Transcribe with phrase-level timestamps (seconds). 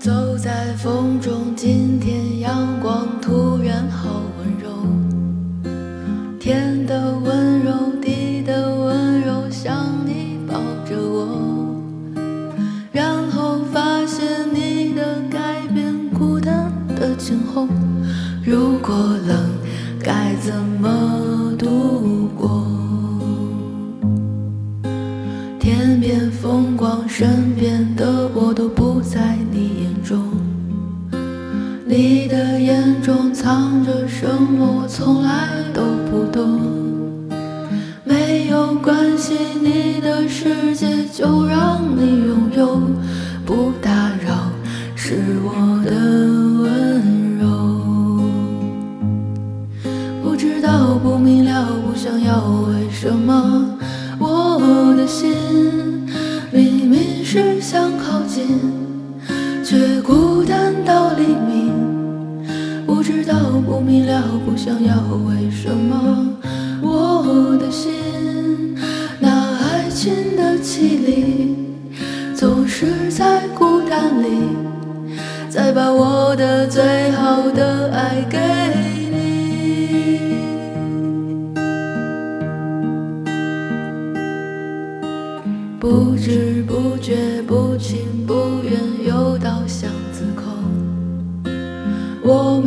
[0.00, 4.70] 走在风中，今天阳光突然好温柔，
[6.38, 10.54] 天的温柔，地的温柔，像你抱
[10.88, 11.76] 着我，
[12.90, 17.68] 然后发现你的改变，孤单的今后，
[18.42, 18.96] 如果
[19.28, 19.50] 冷，
[20.02, 22.66] 该怎么度过？
[25.60, 29.79] 天边风光，身边的我都不在你。
[31.90, 36.60] 你的眼中藏着什么，我从来都不懂。
[38.04, 42.80] 没有关系，你的世界就让你拥有，
[43.44, 43.90] 不打
[44.24, 44.52] 扰
[44.94, 45.90] 是我的
[46.62, 48.22] 温柔。
[50.22, 53.76] 不知道，不明了，不想要，为什么
[54.20, 55.34] 我的心
[56.52, 58.60] 明明是想靠近，
[59.64, 61.79] 却孤单到黎明。
[63.00, 63.34] 不知道，
[63.64, 64.94] 不明了，不想要，
[65.26, 66.36] 为什么
[66.82, 68.76] 我的心
[69.18, 71.56] 那爱情的绮丽，
[72.34, 74.26] 总是在孤单里，
[75.48, 78.38] 再把我的最好的爱给
[79.10, 80.20] 你。
[85.80, 89.90] 不知不觉，不情不愿，又到巷。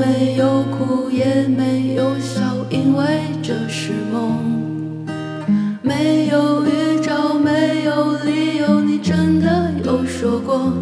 [0.05, 3.05] 没有哭，也没有笑，因为
[3.41, 5.05] 这是梦。
[5.81, 10.73] 没有预兆，没有理由，你真的有说过，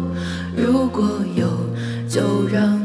[0.56, 1.46] 如果有，
[2.08, 2.76] 就让